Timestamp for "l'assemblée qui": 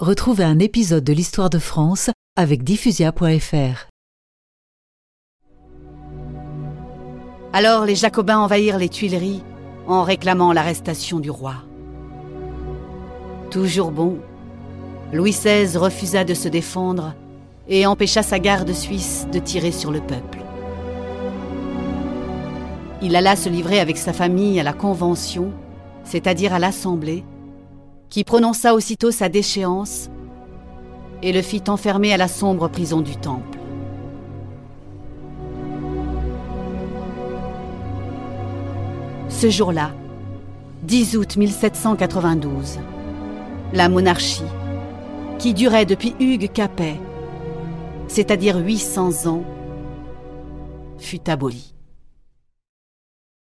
26.60-28.24